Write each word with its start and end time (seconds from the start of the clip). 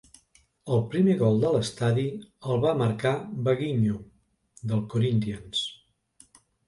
El 0.75 0.79
primer 0.93 1.17
gol 1.17 1.35
de 1.43 1.51
l'estadi 1.55 2.05
el 2.55 2.63
va 2.63 2.71
marcar 2.79 3.11
Vaguinho, 3.49 4.01
del 4.73 4.83
Corinthians. 4.95 5.63